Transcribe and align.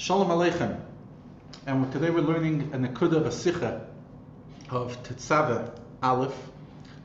Shalom 0.00 0.28
Aleichem. 0.28 0.80
And 1.66 1.90
today 1.90 2.10
we're 2.10 2.20
learning 2.20 2.70
a 2.72 2.76
Nakuda 2.76 3.16
of 3.16 3.26
a 3.26 3.32
Sikha 3.32 3.84
of 4.70 4.96
Tetzaveh 5.02 5.76
Aleph, 6.04 6.36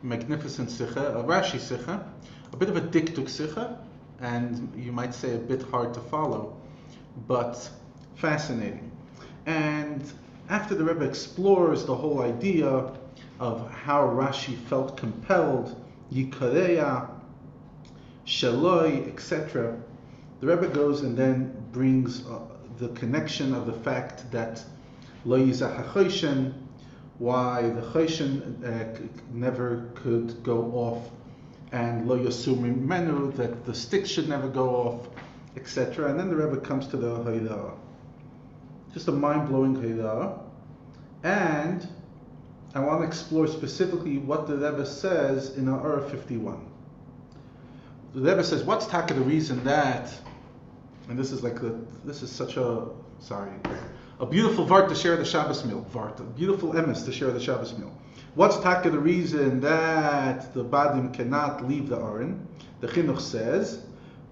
magnificent 0.04 0.70
Sikha, 0.70 1.18
a 1.18 1.24
Rashi 1.24 1.60
Sikha, 1.60 2.08
a 2.52 2.56
bit 2.56 2.70
of 2.70 2.78
a 2.78 2.82
Dikduk 2.82 3.28
Sikha, 3.30 3.80
and 4.20 4.72
you 4.78 4.92
might 4.92 5.16
say 5.16 5.34
a 5.34 5.40
bit 5.40 5.64
hard 5.64 5.96
to 5.96 6.02
follow, 6.02 6.56
but 7.28 7.68
fascinating. 8.14 8.92
And 9.48 10.04
after 10.50 10.76
the 10.76 10.84
Rebbe 10.84 11.04
explores 11.04 11.86
the 11.86 11.96
whole 11.96 12.22
idea 12.22 12.92
of 13.40 13.72
how 13.72 14.04
Rashi 14.04 14.56
felt 14.56 14.98
compelled, 14.98 15.84
Yikareya, 16.14 17.10
Shaloi, 18.28 19.12
etc., 19.12 19.82
the 20.42 20.46
Rebbe 20.46 20.68
goes 20.68 21.02
and 21.02 21.18
then 21.18 21.56
brings 21.72 22.24
the 22.78 22.90
connection 22.90 23.54
of 23.54 23.66
the 23.66 23.74
fact 23.74 24.30
that 24.32 24.64
lo 25.26 25.40
yizah 25.40 26.54
why 27.20 27.62
the 27.62 27.82
choshen 27.82 28.64
uh, 28.66 29.00
never 29.32 29.90
could 29.96 30.44
go 30.44 30.72
off, 30.74 31.10
and 31.72 32.08
lo 32.08 32.18
yasum 32.18 32.82
menu 32.82 33.32
that 33.34 33.66
the 33.66 33.74
stick 33.74 34.06
should 34.06 34.28
never 34.28 34.48
go 34.48 34.70
off, 34.70 35.08
etc. 35.56 36.10
And 36.10 36.20
then 36.20 36.30
the 36.30 36.36
Rebbe 36.36 36.60
comes 36.62 36.88
to 36.88 36.98
the 36.98 37.24
Haida. 37.24 37.72
Just 38.94 39.08
a 39.08 39.12
mind-blowing 39.12 39.76
Haida. 39.76 40.40
And 41.24 41.88
I 42.76 42.80
want 42.80 43.02
to 43.02 43.08
explore 43.08 43.48
specifically 43.48 44.18
what 44.18 44.48
the 44.48 44.56
Rebbe 44.56 44.86
says 44.86 45.58
in 45.58 45.70
our 45.70 46.02
51. 46.02 46.70
The 48.16 48.22
Rebbe 48.22 48.44
says, 48.44 48.64
what's 48.64 48.86
taka 48.88 49.14
the 49.14 49.22
reason 49.22 49.64
that 49.64 50.14
and 51.10 51.18
this 51.18 51.32
is 51.32 51.44
like 51.44 51.60
the 51.60 51.76
this 52.06 52.22
is 52.22 52.32
such 52.32 52.58
a 52.58 52.86
sorry 53.20 53.52
a 54.20 54.26
beautiful 54.26 54.66
vart 54.66 54.90
to 54.90 54.96
share 54.96 55.18
the 55.18 55.26
Shabbos 55.26 55.66
meal 55.66 55.86
vart 55.94 56.20
a 56.20 56.24
beautiful 56.24 56.74
emes 56.74 57.06
to 57.06 57.12
share 57.12 57.32
the 57.32 57.40
Shabbos 57.40 57.78
meal. 57.78 57.92
What's 58.36 58.58
taka 58.60 58.90
the 58.90 59.00
reason 59.00 59.60
that 59.62 60.54
the 60.54 60.64
badim 60.64 61.14
cannot 61.14 61.68
leave 61.68 61.90
the 61.90 61.98
aron? 61.98 62.48
The 62.82 62.88
chinuch 62.88 63.20
says 63.22 63.84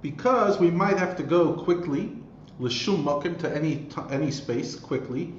because 0.02 0.60
we 0.60 0.72
might 0.72 0.98
have 0.98 1.16
to 1.18 1.24
go 1.24 1.54
quickly 1.54 2.18
l'shum 2.60 3.04
makim 3.04 3.38
to 3.40 3.56
any 3.56 3.88
any 4.10 4.32
space 4.32 4.76
quickly, 4.76 5.34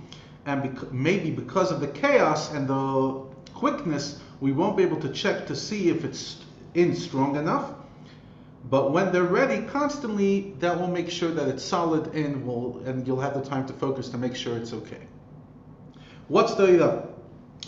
and 0.47 0.63
bec- 0.63 0.93
maybe 0.93 1.31
because 1.31 1.71
of 1.71 1.81
the 1.81 1.89
chaos 1.89 2.53
and 2.53 2.69
the 2.69 3.23
quickness, 3.55 4.21
we 4.41 4.53
won't 4.53 4.77
be 4.77 4.83
able 4.83 5.01
to 5.01 5.09
check 5.09 5.47
to 5.47 5.57
see 5.57 5.89
if 5.89 6.05
it's 6.05 6.45
in 6.75 6.95
strong 6.97 7.37
enough 7.37 7.75
but 8.71 8.93
when 8.93 9.13
they're 9.13 9.25
ready, 9.25 9.67
constantly 9.67 10.55
that 10.61 10.79
will 10.79 10.89
make 10.89 11.11
sure 11.11 11.31
that 11.31 11.49
it's 11.49 11.65
solid 11.65 12.15
and 12.15 12.47
will 12.47 12.81
and 12.87 13.07
you'll 13.07 13.21
have 13.21 13.35
the 13.35 13.43
time 13.43 13.67
to 13.67 13.73
focus 13.73 14.09
to 14.11 14.19
make 14.19 14.37
sure 14.37 14.57
it's 14.57 14.73
okay. 14.73 15.07
What's 16.29 16.55
Torah? 16.55 17.09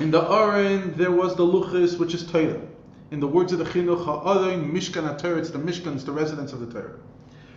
In 0.00 0.10
the 0.10 0.22
Aron, 0.22 0.94
there 0.96 1.10
was 1.10 1.36
the 1.36 1.44
Luchis, 1.44 1.98
which 1.98 2.14
is 2.14 2.26
Torah. 2.26 2.60
In 3.10 3.20
the 3.20 3.28
words 3.28 3.52
of 3.52 3.58
the 3.58 3.64
Chinuch, 3.64 4.04
Ha'aron, 4.04 4.72
Mishkan 4.72 5.18
Torah, 5.18 5.38
it's 5.38 5.50
the 5.50 5.58
Mishkan, 5.58 5.94
it's 5.94 6.04
the 6.04 6.12
residence 6.12 6.52
of 6.52 6.60
the 6.60 6.72
Torah. 6.72 6.96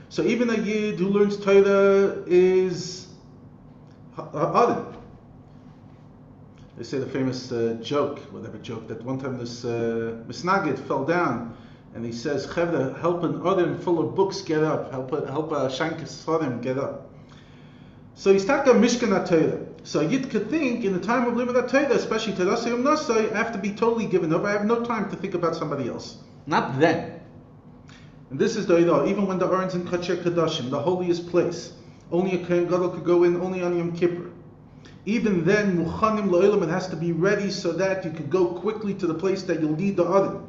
So 0.10 0.24
even 0.24 0.50
a 0.50 0.58
Yid 0.58 1.00
who 1.00 1.08
learns 1.08 1.38
Torah 1.38 2.24
is 2.28 3.08
Ha'aron. 4.16 4.96
They 6.78 6.84
say 6.84 7.00
the 7.00 7.08
famous 7.08 7.52
uh, 7.52 7.78
joke, 7.82 8.20
whatever 8.32 8.60
joke, 8.60 8.88
that 8.88 9.04
one 9.04 9.20
time 9.20 9.40
this 9.40 9.66
uh, 9.66 10.24
Misnagid 10.28 10.78
fell 10.88 11.06
down 11.06 11.58
and 11.96 12.06
he 12.06 12.12
says, 12.12 12.46
Chevda, 12.48 13.00
help 13.00 13.24
an 13.24 13.42
Odin 13.44 13.78
full 13.78 14.00
of 14.00 14.16
books 14.16 14.42
get 14.42 14.64
up, 14.64 14.92
help 14.92 15.12
a, 15.12 15.26
help 15.28 15.52
a 15.52 15.68
Shankis 15.70 16.62
get 16.62 16.78
up. 16.78 17.10
So 18.16 18.34
he's 18.34 18.46
talking 18.46 18.72
about 18.72 18.84
Mishkan 18.84 19.28
Torah. 19.28 19.66
So 19.84 20.02
Yid 20.02 20.30
could 20.30 20.50
think 20.50 20.84
in 20.84 20.94
the 20.94 21.00
time 21.00 21.28
of 21.28 21.36
Limud 21.36 21.70
Torah, 21.70 21.94
especially 21.94 22.34
Terasayim 22.34 22.84
Nasai, 22.84 23.32
I 23.32 23.38
have 23.38 23.52
to 23.54 23.58
be 23.58 23.72
totally 23.72 24.06
given 24.06 24.34
up. 24.34 24.44
I 24.44 24.52
have 24.52 24.66
no 24.66 24.84
time 24.84 25.10
to 25.12 25.16
think 25.16 25.34
about 25.34 25.56
somebody 25.56 25.88
else. 25.88 26.18
Not 26.46 26.80
then. 26.80 27.22
And 28.30 28.40
this 28.40 28.56
is 28.56 28.66
the 28.66 28.76
Idah, 28.76 29.08
even 29.08 29.28
when 29.28 29.40
the 29.40 29.48
Aron's 29.48 29.76
in 29.76 29.86
Kacher 29.86 30.22
Kadashim, 30.22 30.70
the 30.70 30.80
holiest 30.80 31.30
place. 31.30 31.74
Only 32.12 32.42
a 32.42 32.46
Kohen 32.46 32.68
Gadol 32.68 32.90
could 32.90 33.06
go 33.06 33.24
in, 33.24 33.40
only 33.40 33.64
on 33.64 33.78
Yom 33.78 33.96
Kippur. 33.96 34.32
Even 35.06 35.46
then, 35.46 35.86
Muchanim 35.86 36.30
La'ilam, 36.30 36.64
it 36.64 36.70
has 36.70 36.88
to 36.90 36.96
be 36.96 37.14
ready 37.14 37.50
so 37.50 37.72
that 37.72 38.04
you 38.04 38.12
could 38.12 38.30
go 38.30 38.48
quickly 38.48 38.94
to 38.96 39.08
the 39.08 39.14
place 39.14 39.44
that 39.44 39.62
you'll 39.62 39.78
need 39.78 39.96
the 39.96 40.04
Aron. 40.04 40.44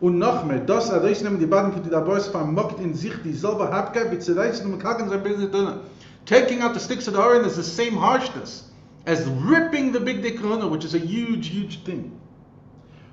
Und 0.00 0.18
noch 0.18 0.44
mehr, 0.46 0.60
das 0.60 0.88
erreichen 0.88 1.38
die 1.38 1.46
Baden 1.46 1.72
für 1.72 1.80
die 1.80 1.90
Dabors 1.90 2.28
vermogt 2.28 2.80
in 2.80 2.94
sich 2.94 3.12
wie 3.22 3.34
zu 3.34 4.34
kacken 4.78 5.10
sein 5.10 5.22
bisschen. 5.22 5.80
Taking 6.24 6.62
out 6.62 6.74
the 6.74 6.80
sticks 6.80 7.06
of 7.06 7.14
the 7.14 7.20
iron 7.20 7.44
is 7.44 7.56
the 7.56 7.62
same 7.62 8.00
harshness 8.00 8.70
as 9.06 9.26
ripping 9.46 9.92
the 9.92 10.00
big 10.00 10.22
dick 10.22 10.40
which 10.70 10.84
is 10.84 10.94
a 10.94 10.98
huge, 10.98 11.48
huge 11.48 11.84
thing. 11.84 12.12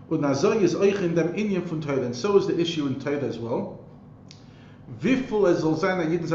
Und 0.09 0.21
nazoi 0.21 0.57
is 0.61 0.75
euch 0.75 1.01
in 1.01 1.15
dem 1.15 1.33
Indien 1.33 1.65
von 1.65 1.81
Teure, 1.81 2.05
and 2.05 2.15
so 2.15 2.37
is 2.37 2.47
the 2.47 2.53
issue 2.53 2.87
in 2.87 2.99
Teure 2.99 3.27
as 3.27 3.37
well. 3.37 3.79
Wie 5.01 5.17
viel 5.17 5.45
es 5.47 5.59
soll 5.59 5.75
sein, 5.75 5.99
an 5.99 6.11
jeden 6.11 6.25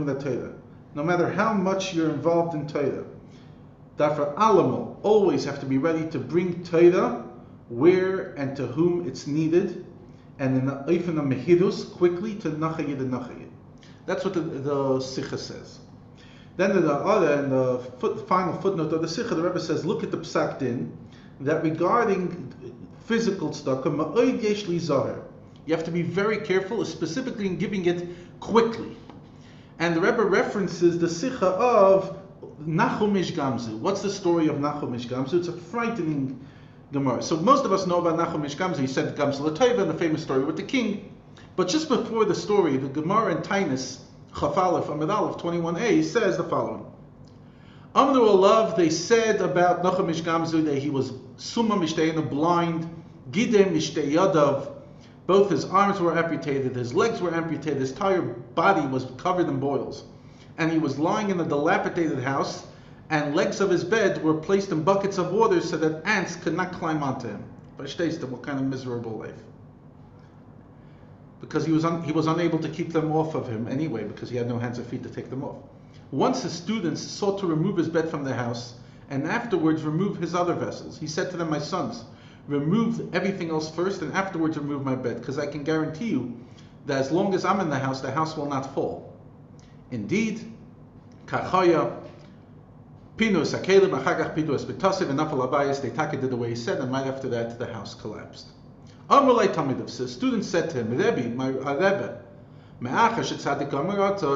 in 0.00 0.06
der. 0.06 0.50
No 0.94 1.02
matter 1.02 1.30
how 1.30 1.54
much 1.54 1.94
you're 1.94 2.10
involved 2.10 2.54
in 2.54 2.66
Teure, 2.66 3.04
dafür 3.96 4.34
allemal 4.36 4.96
always 5.02 5.46
have 5.46 5.58
to 5.60 5.66
be 5.66 5.78
ready 5.78 6.04
to 6.10 6.18
bring 6.18 6.62
Teure 6.62 7.24
where 7.68 8.32
and 8.34 8.56
to 8.56 8.66
whom 8.66 9.06
it's 9.08 9.26
needed, 9.26 9.84
and 10.38 10.56
in 10.56 10.66
the 10.66 10.72
Mehidus, 11.22 11.92
quickly 11.92 12.34
to 12.36 12.50
Nachayid 12.50 13.00
and 13.00 13.12
Nachayid. 13.12 13.48
That's 14.06 14.24
what 14.24 14.34
the, 14.34 14.40
the 14.40 15.00
Sikha 15.00 15.38
says. 15.38 15.80
Then 16.56 16.70
in 16.72 16.82
the 16.82 16.94
other, 16.94 17.42
in 17.42 17.50
the 17.50 17.78
foot, 17.98 18.26
final 18.28 18.54
footnote 18.60 18.92
of 18.92 19.02
the 19.02 19.08
Sikha, 19.08 19.34
the 19.34 19.42
Rebbe 19.42 19.60
says, 19.60 19.84
look 19.84 20.02
at 20.02 20.10
the 20.10 20.18
Psak 20.18 20.58
Din, 20.58 20.96
that 21.40 21.62
regarding 21.62 22.52
physical 23.04 23.50
tzedakah, 23.50 25.22
You 25.66 25.74
have 25.74 25.84
to 25.84 25.90
be 25.90 26.02
very 26.02 26.38
careful, 26.38 26.84
specifically 26.84 27.46
in 27.46 27.56
giving 27.58 27.84
it 27.86 28.08
quickly. 28.40 28.96
And 29.78 29.94
the 29.94 30.00
Rebbe 30.00 30.22
references 30.22 30.98
the 30.98 31.08
Sikha 31.08 31.46
of 31.46 32.18
Nachum 32.62 33.18
Ish 33.18 33.32
Gamzu. 33.32 33.78
What's 33.78 34.00
the 34.00 34.10
story 34.10 34.48
of 34.48 34.56
Nachum 34.56 34.94
Ish 34.96 35.08
Gamzu? 35.08 35.34
It's 35.34 35.48
a 35.48 35.52
frightening 35.52 36.40
Gemara. 36.92 37.22
So 37.22 37.36
most 37.36 37.64
of 37.64 37.72
us 37.72 37.86
know 37.86 38.04
about 38.04 38.18
Nachum 38.18 38.44
Ish 38.44 38.56
Gamzu. 38.56 38.78
He 38.78 38.86
said 38.86 39.16
Gamza 39.16 39.42
Latayva 39.42 39.80
and 39.80 39.90
the 39.90 39.94
famous 39.94 40.22
story 40.22 40.44
with 40.44 40.56
the 40.56 40.62
king. 40.62 41.12
But 41.56 41.68
just 41.68 41.88
before 41.88 42.24
the 42.24 42.34
story, 42.34 42.76
the 42.76 42.88
Gemara 42.88 43.36
in 43.36 43.42
Taanis, 43.42 43.98
Chafalef, 44.32 44.88
Amid 44.90 45.10
Aleph 45.10 45.38
21a, 45.38 46.04
says 46.04 46.36
the 46.36 46.44
following. 46.44 46.86
Amru 47.94 48.20
Alav, 48.20 48.76
they 48.76 48.90
said 48.90 49.40
about 49.40 49.82
Nachum 49.82 50.10
Ish 50.10 50.22
Gamzu 50.22 50.64
that 50.66 50.78
he 50.78 50.90
was 50.90 51.12
Summa 51.38 51.76
a 51.76 52.22
blind, 52.22 52.88
Gidem 53.30 53.72
Mishtei 53.72 54.12
Yadav, 54.12 54.72
both 55.26 55.50
his 55.50 55.64
arms 55.64 55.98
were 55.98 56.16
amputated, 56.16 56.76
his 56.76 56.94
legs 56.94 57.20
were 57.20 57.34
amputated, 57.34 57.80
his 57.80 57.90
entire 57.90 58.22
body 58.22 58.86
was 58.86 59.06
covered 59.16 59.48
in 59.48 59.58
boils. 59.58 60.04
And 60.56 60.70
he 60.70 60.78
was 60.78 60.98
lying 60.98 61.30
in 61.30 61.40
a 61.40 61.44
dilapidated 61.44 62.22
house, 62.22 62.64
and 63.10 63.34
legs 63.34 63.60
of 63.60 63.70
his 63.70 63.84
bed 63.84 64.22
were 64.22 64.34
placed 64.34 64.72
in 64.72 64.82
buckets 64.82 65.18
of 65.18 65.32
water 65.32 65.60
so 65.60 65.76
that 65.76 66.04
ants 66.06 66.36
could 66.36 66.54
not 66.54 66.72
climb 66.72 67.02
onto 67.02 67.28
him. 67.28 67.44
But 67.76 67.86
Shteistim, 67.86 68.30
what 68.30 68.42
kind 68.42 68.58
of 68.58 68.64
miserable 68.66 69.18
life? 69.18 69.34
Because 71.40 71.64
he 71.66 71.72
was, 71.72 71.84
un- 71.84 72.02
he 72.02 72.12
was 72.12 72.26
unable 72.26 72.58
to 72.58 72.68
keep 72.68 72.92
them 72.92 73.12
off 73.12 73.34
of 73.34 73.48
him 73.48 73.68
anyway, 73.68 74.04
because 74.04 74.30
he 74.30 74.36
had 74.36 74.48
no 74.48 74.58
hands 74.58 74.78
or 74.78 74.84
feet 74.84 75.02
to 75.02 75.08
take 75.08 75.30
them 75.30 75.44
off. 75.44 75.56
Once 76.10 76.42
his 76.42 76.52
students 76.52 77.02
sought 77.02 77.38
to 77.40 77.46
remove 77.46 77.76
his 77.76 77.88
bed 77.88 78.08
from 78.08 78.24
the 78.24 78.34
house, 78.34 78.74
and 79.10 79.24
afterwards 79.26 79.82
remove 79.82 80.16
his 80.16 80.34
other 80.34 80.54
vessels. 80.54 80.98
He 80.98 81.06
said 81.06 81.30
to 81.30 81.36
them, 81.36 81.50
My 81.50 81.58
sons, 81.58 82.04
remove 82.48 83.14
everything 83.14 83.50
else 83.50 83.70
first, 83.70 84.02
and 84.02 84.12
afterwards 84.14 84.56
remove 84.56 84.84
my 84.84 84.96
bed, 84.96 85.20
because 85.20 85.38
I 85.38 85.46
can 85.46 85.62
guarantee 85.62 86.08
you 86.08 86.36
that 86.86 86.98
as 86.98 87.12
long 87.12 87.34
as 87.34 87.44
I'm 87.44 87.60
in 87.60 87.68
the 87.68 87.78
house, 87.78 88.00
the 88.00 88.10
house 88.10 88.36
will 88.36 88.46
not 88.46 88.74
fall. 88.74 89.12
Indeed, 89.90 90.52
Kachaya, 91.26 91.92
Pinus 93.16 93.54
Akelim, 93.54 93.98
Achagach 93.98 94.34
Pinus 94.34 94.64
Betasiv, 94.64 95.08
and 95.08 95.18
Nafal 95.18 95.48
Abayas, 95.50 95.80
they 95.80 95.90
take 95.90 96.20
did 96.20 96.30
the 96.30 96.36
way 96.36 96.50
he 96.50 96.56
said, 96.56 96.78
and 96.80 96.92
right 96.92 97.06
after 97.06 97.28
that, 97.28 97.58
the 97.58 97.66
house 97.72 97.94
collapsed. 97.94 98.48
Amrulai 99.08 99.54
Tamidav 99.54 99.88
says, 99.88 100.12
students 100.12 100.48
said 100.48 100.68
to 100.70 100.80
him, 100.80 100.90
Rebbe, 100.96 101.28
my 101.30 101.50
uh, 101.50 101.74
Rebbe, 101.74 102.22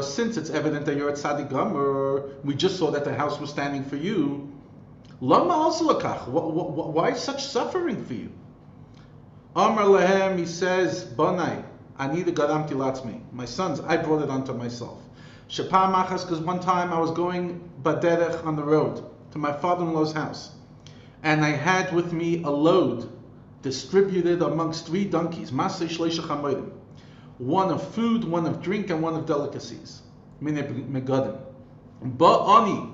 since 0.03 0.37
it's 0.39 0.49
evident 0.51 0.87
that 0.87 0.97
you're 0.97 1.11
at 1.11 1.17
Tzadik 1.17 1.51
Gomer, 1.51 2.31
we 2.43 2.55
just 2.55 2.79
saw 2.79 2.91
that 2.91 3.05
the 3.05 3.15
house 3.15 3.39
was 3.39 3.51
standing 3.51 3.85
for 3.85 3.97
you. 3.97 4.51
Lama 5.21 5.53
also. 5.53 5.93
Why 6.31 7.13
such 7.13 7.45
suffering 7.45 8.03
for 8.03 8.15
you? 8.15 8.33
Amr 9.55 9.83
lehem, 9.83 10.39
he 10.39 10.47
says, 10.47 11.05
Banai, 11.05 11.63
ani 11.99 12.23
the 12.23 12.33
garam 12.33 12.67
tilatzmi. 12.67 13.21
My 13.31 13.45
sons, 13.45 13.81
I 13.81 13.99
brought 13.99 14.23
it 14.23 14.31
onto 14.31 14.55
myself. 14.55 15.03
Shapar 15.51 15.93
machas, 15.93 16.23
because 16.23 16.39
one 16.39 16.61
time 16.61 16.93
I 16.93 17.01
was 17.01 17.11
going 17.11 17.69
baderech 17.83 18.47
on 18.47 18.55
the 18.55 18.63
road 18.63 19.05
to 19.33 19.39
my 19.39 19.53
father-in-law's 19.53 20.13
house, 20.13 20.53
and 21.25 21.45
I 21.45 21.51
had 21.51 21.93
with 21.93 22.13
me 22.13 22.45
a 22.45 22.51
load 22.51 23.11
distributed 23.61 24.43
amongst 24.43 24.87
three 24.87 25.05
donkeys, 25.05 25.51
one 25.51 25.71
of 27.71 27.95
food, 27.95 28.23
one 28.23 28.47
of 28.47 28.63
drink, 28.63 28.91
and 28.91 29.03
one 29.03 29.17
of 29.17 29.27
delicacies. 29.27 30.03
Megadim. 30.41 31.41
Ba'ani, 32.01 32.93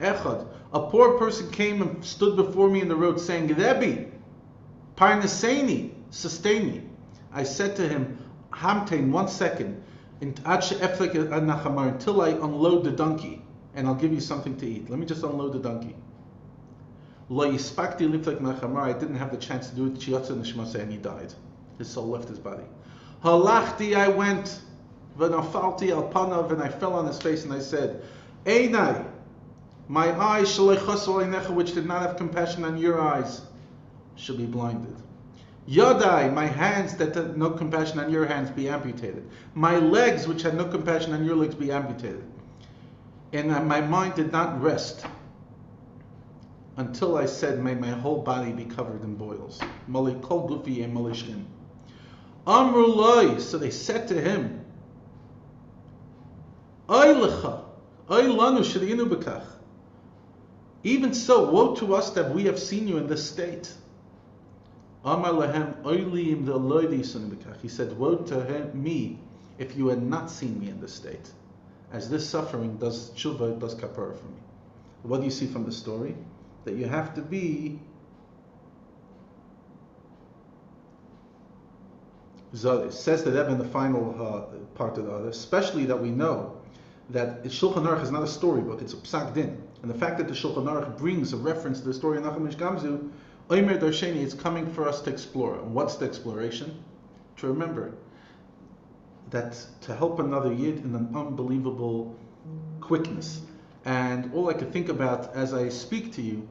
echad. 0.00 0.48
A 0.72 0.80
poor 0.80 1.16
person 1.18 1.52
came 1.52 1.82
and 1.82 2.04
stood 2.04 2.34
before 2.34 2.68
me 2.68 2.80
in 2.80 2.88
the 2.88 2.96
road 2.96 3.20
saying, 3.20 3.46
Rebbe, 3.46 4.06
parneseni, 4.96 5.92
sustain 6.10 6.66
me. 6.66 6.82
I 7.32 7.44
said 7.44 7.76
to 7.76 7.88
him, 7.88 8.18
Hamtain, 8.50 9.12
one 9.12 9.28
second, 9.28 9.84
until 10.22 12.20
I 12.20 12.28
unload 12.28 12.84
the 12.84 12.92
donkey, 12.92 13.42
and 13.74 13.88
I'll 13.88 13.94
give 13.94 14.12
you 14.12 14.20
something 14.20 14.56
to 14.58 14.66
eat. 14.66 14.88
Let 14.88 14.98
me 14.98 15.06
just 15.06 15.24
unload 15.24 15.52
the 15.52 15.58
donkey. 15.58 15.96
I 17.30 17.50
didn't 18.92 19.16
have 19.16 19.30
the 19.30 19.36
chance 19.38 19.70
to 19.70 19.76
do 19.76 19.86
it. 19.86 20.08
And 20.74 20.92
he 20.92 20.98
died. 20.98 21.34
His 21.78 21.88
soul 21.88 22.08
left 22.08 22.28
his 22.28 22.38
body. 22.38 22.64
Halachti, 23.24 23.96
I 23.96 24.08
went. 24.08 24.60
V'nafalti 25.18 25.90
al 25.90 26.08
panav, 26.10 26.52
and 26.52 26.62
I 26.62 26.68
fell 26.68 26.94
on 26.94 27.06
his 27.06 27.20
face, 27.20 27.44
and 27.44 27.52
I 27.52 27.58
said, 27.58 28.02
Einai, 28.46 29.04
my 29.88 30.12
eyes, 30.18 30.58
which 30.58 31.74
did 31.74 31.86
not 31.86 32.02
have 32.02 32.16
compassion 32.16 32.64
on 32.64 32.78
your 32.78 33.00
eyes, 33.00 33.42
shall 34.16 34.36
be 34.36 34.46
blinded. 34.46 34.96
Yadai, 35.68 36.32
my 36.32 36.46
hands 36.46 36.96
that 36.96 37.14
had 37.14 37.36
no 37.36 37.50
compassion 37.50 38.00
on 38.00 38.10
your 38.10 38.26
hands, 38.26 38.50
be 38.50 38.68
amputated. 38.68 39.28
My 39.54 39.78
legs, 39.78 40.26
which 40.26 40.42
had 40.42 40.56
no 40.56 40.64
compassion 40.64 41.12
on 41.12 41.24
your 41.24 41.36
legs, 41.36 41.54
be 41.54 41.70
amputated. 41.70 42.24
And 43.32 43.48
my 43.68 43.80
mind 43.80 44.14
did 44.14 44.32
not 44.32 44.60
rest 44.60 45.06
until 46.76 47.16
I 47.16 47.26
said, 47.26 47.62
May 47.62 47.74
my 47.74 47.90
whole 47.90 48.22
body 48.22 48.52
be 48.52 48.64
covered 48.64 49.02
in 49.02 49.14
boils. 49.14 49.60
Amrulai, 52.46 53.40
so 53.40 53.58
they 53.58 53.70
said 53.70 54.08
to 54.08 54.20
him. 54.20 54.64
Even 60.84 61.14
so, 61.14 61.50
woe 61.50 61.74
to 61.76 61.94
us 61.94 62.10
that 62.10 62.34
we 62.34 62.44
have 62.44 62.58
seen 62.58 62.88
you 62.88 62.98
in 62.98 63.06
this 63.06 63.28
state. 63.28 63.72
Amar 65.04 65.32
lahem 65.32 65.82
oilim 65.82 66.44
bekach. 66.44 67.60
He 67.60 67.68
said, 67.68 67.98
woe 67.98 68.16
to 68.16 68.70
me, 68.74 69.18
if 69.58 69.76
you 69.76 69.88
had 69.88 70.02
not 70.02 70.30
seen 70.30 70.60
me 70.60 70.68
in 70.68 70.80
this 70.80 70.94
state. 70.94 71.30
As 71.92 72.08
this 72.08 72.28
suffering 72.28 72.76
does 72.78 73.10
tshuva, 73.10 73.58
does 73.58 73.74
kapara 73.74 74.16
for 74.16 74.26
me. 74.26 74.40
What 75.02 75.18
do 75.18 75.24
you 75.24 75.30
see 75.30 75.46
from 75.46 75.64
the 75.64 75.72
story? 75.72 76.14
That 76.64 76.74
you 76.74 76.86
have 76.86 77.14
to 77.16 77.20
be 77.20 77.80
It 82.52 82.92
says 82.92 83.24
that 83.24 83.48
in 83.48 83.56
the 83.56 83.64
final 83.64 84.14
uh, 84.20 84.56
part 84.74 84.98
of 84.98 85.06
the 85.06 85.12
other, 85.12 85.28
especially 85.28 85.86
that 85.86 86.00
we 86.00 86.10
know 86.10 86.58
that 87.08 87.42
Shulchan 87.44 87.86
Aruch 87.86 88.02
is 88.02 88.10
not 88.10 88.22
a 88.22 88.26
storybook; 88.26 88.82
it's 88.82 88.92
a 88.92 88.96
psak 88.96 89.32
din. 89.32 89.62
And 89.80 89.90
the 89.90 89.94
fact 89.94 90.18
that 90.18 90.28
the 90.28 90.34
Shulchan 90.34 90.64
Aruch 90.64 90.98
brings 90.98 91.32
a 91.32 91.38
reference 91.38 91.80
to 91.80 91.86
the 91.86 91.94
story 91.94 92.18
of 92.18 92.24
Nachum 92.24 92.46
Ish 92.46 92.56
Gamzu, 92.56 93.10
Omer 93.52 93.78
Darsheni, 93.78 94.22
it's 94.22 94.32
coming 94.32 94.66
for 94.72 94.88
us 94.88 95.02
to 95.02 95.10
explore. 95.10 95.58
And 95.58 95.74
what's 95.74 95.96
the 95.96 96.06
exploration? 96.06 96.82
To 97.36 97.48
remember 97.48 97.92
that 99.28 99.62
to 99.82 99.94
help 99.94 100.20
another 100.20 100.50
yid 100.50 100.78
in 100.78 100.94
an 100.94 101.14
unbelievable 101.14 102.16
quickness. 102.80 103.42
And 103.84 104.32
all 104.32 104.48
I 104.48 104.54
could 104.54 104.72
think 104.72 104.88
about 104.88 105.36
as 105.36 105.52
I 105.52 105.68
speak 105.68 106.14
to 106.14 106.22
you 106.22 106.48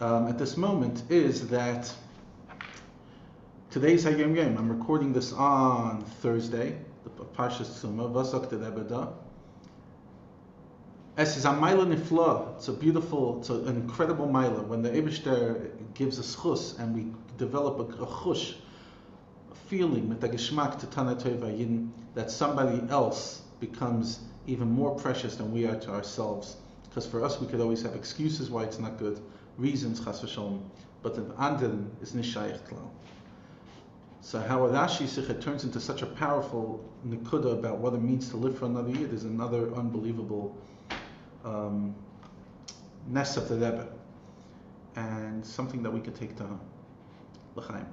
um, 0.00 0.26
at 0.26 0.38
this 0.38 0.56
moment 0.56 1.02
is 1.10 1.48
that 1.48 1.94
Today's 3.70 4.06
Hayom 4.06 4.34
Yom. 4.34 4.56
I'm 4.56 4.70
recording 4.70 5.12
this 5.12 5.34
on 5.34 6.02
Thursday, 6.22 6.78
the 7.04 7.10
Parshas 7.10 7.68
Tzuma, 7.68 8.10
Vazak 8.10 8.48
Ebeda. 8.50 9.12
Es 11.18 11.36
is 11.36 11.46
a 11.46 11.48
Maila 11.48 11.84
Nifla. 11.84 12.54
It's 12.54 12.68
a 12.68 12.72
beautiful, 12.72 13.40
it's 13.40 13.48
an 13.48 13.66
incredible 13.66 14.28
Maila. 14.28 14.64
When 14.64 14.82
the 14.82 14.90
Ebishter 14.90 15.68
gives 15.94 16.16
us 16.20 16.36
chus 16.40 16.78
and 16.78 16.94
we 16.94 17.12
develop 17.38 17.80
a, 17.80 18.04
a 18.04 18.06
chush, 18.06 18.54
feeling, 19.66 20.14
geschmack 20.14 20.78
to 20.78 20.86
Tana 20.86 21.18
Yin, 21.50 21.92
that 22.14 22.30
somebody 22.30 22.88
else 22.88 23.42
becomes 23.58 24.20
even 24.46 24.70
more 24.70 24.94
precious 24.94 25.34
than 25.34 25.50
we 25.52 25.66
are 25.66 25.74
to 25.80 25.90
ourselves. 25.90 26.58
Because 26.84 27.04
for 27.04 27.24
us, 27.24 27.40
we 27.40 27.48
could 27.48 27.60
always 27.60 27.82
have 27.82 27.96
excuses 27.96 28.48
why 28.48 28.62
it's 28.62 28.78
not 28.78 28.96
good, 28.96 29.20
reasons, 29.56 29.98
chas 29.98 30.20
v'shalom. 30.20 30.60
But 31.02 31.16
the 31.16 31.22
anderen 31.34 31.88
is 32.00 32.12
nishayich 32.12 32.60
klal. 32.68 32.90
So 34.20 34.38
how 34.38 34.60
Rashi 34.60 35.08
Sikha 35.08 35.34
turns 35.34 35.64
into 35.64 35.80
such 35.80 36.02
a 36.02 36.06
powerful 36.06 36.88
nikuda 37.04 37.54
about 37.54 37.78
what 37.78 37.92
it 37.94 38.02
means 38.02 38.28
to 38.30 38.36
live 38.36 38.56
for 38.56 38.66
another 38.66 38.90
year 38.90 39.12
is 39.12 39.24
another 39.24 39.74
unbelievable 39.74 40.56
um, 41.44 41.94
ness 43.06 43.36
of 43.36 43.48
the 43.48 43.54
Rebbe, 43.54 43.88
and 44.96 45.44
something 45.44 45.82
that 45.82 45.90
we 45.90 46.00
could 46.00 46.14
take 46.14 46.36
to 46.36 46.58
L'chaim. 47.54 47.86